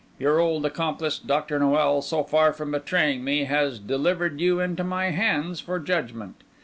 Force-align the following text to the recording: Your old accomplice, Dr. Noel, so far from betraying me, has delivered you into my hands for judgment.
Your 0.17 0.39
old 0.39 0.65
accomplice, 0.65 1.19
Dr. 1.19 1.59
Noel, 1.59 2.01
so 2.01 2.23
far 2.23 2.53
from 2.53 2.71
betraying 2.71 3.23
me, 3.23 3.43
has 3.43 3.77
delivered 3.77 4.41
you 4.41 4.59
into 4.59 4.83
my 4.83 5.11
hands 5.11 5.59
for 5.59 5.77
judgment. 5.77 6.37